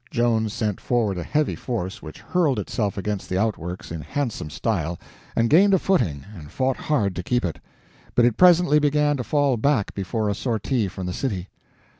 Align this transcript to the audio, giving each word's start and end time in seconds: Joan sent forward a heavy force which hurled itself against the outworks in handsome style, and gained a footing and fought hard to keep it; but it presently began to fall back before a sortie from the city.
Joan 0.09 0.49
sent 0.49 0.81
forward 0.81 1.19
a 1.19 1.23
heavy 1.23 1.53
force 1.55 2.01
which 2.01 2.21
hurled 2.21 2.57
itself 2.57 2.97
against 2.97 3.29
the 3.29 3.37
outworks 3.37 3.91
in 3.91 4.01
handsome 4.01 4.49
style, 4.49 4.97
and 5.35 5.47
gained 5.47 5.75
a 5.75 5.77
footing 5.77 6.25
and 6.35 6.49
fought 6.49 6.75
hard 6.77 7.15
to 7.15 7.21
keep 7.21 7.45
it; 7.45 7.59
but 8.15 8.25
it 8.25 8.35
presently 8.35 8.79
began 8.79 9.15
to 9.17 9.23
fall 9.23 9.57
back 9.57 9.93
before 9.93 10.27
a 10.27 10.33
sortie 10.33 10.87
from 10.87 11.05
the 11.05 11.13
city. 11.13 11.49